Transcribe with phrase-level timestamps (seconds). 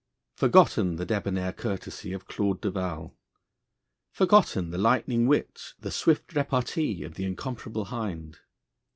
[0.33, 3.15] Forgotten the debonair courtesy of Claude Duval!
[4.11, 8.39] Forgotten the lightning wit, the swift repartee of the incomparable Hind!